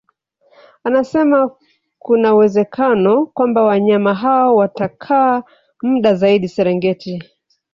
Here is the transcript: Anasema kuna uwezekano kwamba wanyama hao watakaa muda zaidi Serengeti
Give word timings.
Anasema 0.83 1.51
kuna 1.99 2.33
uwezekano 2.35 3.25
kwamba 3.25 3.63
wanyama 3.63 4.13
hao 4.13 4.55
watakaa 4.55 5.43
muda 5.81 6.15
zaidi 6.15 6.47
Serengeti 6.49 7.23